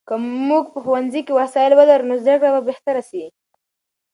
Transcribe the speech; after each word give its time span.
که 0.07 0.13
موږ 0.47 0.65
په 0.73 0.79
ښوونځي 0.83 1.21
کې 1.25 1.33
وسایل 1.39 1.71
ولرو، 1.75 2.07
نو 2.09 2.15
زده 2.23 2.35
کړه 2.39 2.49
به 2.55 2.61
بهتره 2.69 3.01
سي. 3.09 3.23